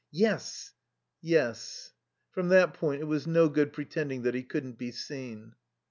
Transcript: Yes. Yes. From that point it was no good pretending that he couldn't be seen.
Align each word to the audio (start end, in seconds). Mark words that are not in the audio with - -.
Yes. 0.09 0.73
Yes. 1.21 1.93
From 2.31 2.47
that 2.49 2.73
point 2.73 3.01
it 3.01 3.05
was 3.05 3.27
no 3.27 3.49
good 3.49 3.71
pretending 3.71 4.23
that 4.23 4.33
he 4.33 4.41
couldn't 4.41 4.79
be 4.79 4.89
seen. 4.89 5.53